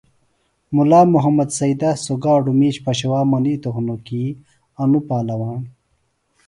[0.75, 4.23] مُلا محمد سیدہ سوۡ گاڈوۡ مِش پشوا منِیتوۡ ہِنوۡ کی
[4.81, 5.59] انوۡ پالواݨ